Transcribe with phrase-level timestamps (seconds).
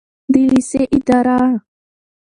[0.31, 1.39] د لیسې اداره